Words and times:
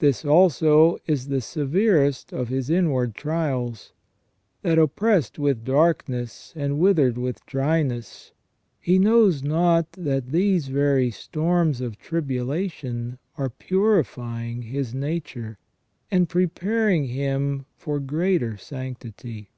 This, 0.00 0.24
also, 0.24 0.98
is 1.06 1.28
the 1.28 1.40
severest 1.40 2.32
of 2.32 2.48
his 2.48 2.70
inward 2.70 3.14
trials— 3.14 3.92
that, 4.62 4.80
oppressed 4.80 5.38
with 5.38 5.64
darkness 5.64 6.52
and 6.56 6.80
withered 6.80 7.16
with 7.16 7.46
dryness, 7.46 8.32
he 8.80 8.98
knows 8.98 9.44
not 9.44 9.92
that 9.92 10.32
these 10.32 10.66
very 10.66 11.12
storms 11.12 11.80
of 11.80 11.98
tribulation 12.00 13.18
are 13.38 13.48
purifying 13.48 14.62
his 14.62 14.92
nature, 14.92 15.56
and 16.10 16.28
preparing 16.28 17.04
him 17.06 17.64
for 17.76 18.00
greater 18.00 18.56
sanctity. 18.56 19.50